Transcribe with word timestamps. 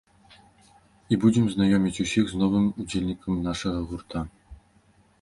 І 1.15 1.19
будзем 1.25 1.45
знаёміць 1.57 2.01
усіх 2.05 2.25
з 2.33 2.41
новым 2.47 2.65
удзельнікам 2.81 3.33
нашага 3.53 3.79
гурта. 3.93 4.29